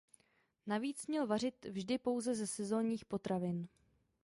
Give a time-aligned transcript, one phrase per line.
[0.67, 3.67] Navíc měl vařit vždy pouze ze sezónních potravin.